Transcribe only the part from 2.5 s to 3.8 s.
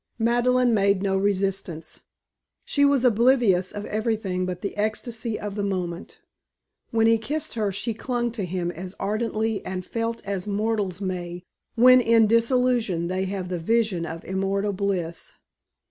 She was oblivious